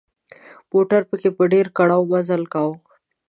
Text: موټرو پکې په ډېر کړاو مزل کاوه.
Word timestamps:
موټرو 0.71 1.07
پکې 1.09 1.29
په 1.37 1.43
ډېر 1.53 1.65
کړاو 1.77 2.09
مزل 2.11 2.43
کاوه. 2.53 2.75